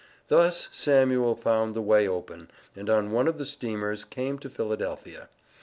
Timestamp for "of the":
3.27-3.45